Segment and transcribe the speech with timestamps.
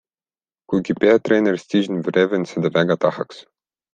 [0.71, 3.45] Kuigi peatreener Stijn Vreven seda väga tahaks.